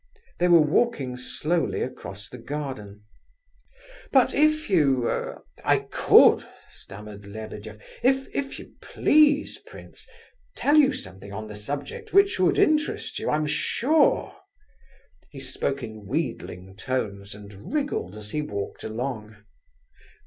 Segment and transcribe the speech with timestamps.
[0.39, 3.01] They were walking slowly across the garden.
[4.11, 5.07] "But if you...
[5.63, 8.27] I could..." stammered Lebedeff, "if...
[8.33, 10.07] if you please, prince,
[10.55, 14.35] tell you something on the subject which would interest you, I am sure."
[15.29, 19.35] He spoke in wheedling tones, and wriggled as he walked along.